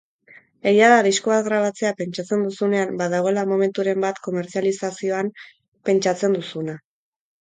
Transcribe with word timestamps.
Egia 0.69 0.85
da 0.91 1.01
disko 1.07 1.31
bat 1.33 1.41
grabatzea 1.49 1.91
pentsatzen 1.99 2.47
duzunean 2.47 2.95
badagoela 3.03 3.45
momenturen 3.53 4.07
bat 4.07 4.23
komertzializazioan 4.29 5.31
pentsatzen 5.91 6.39
duzuna. 6.41 6.81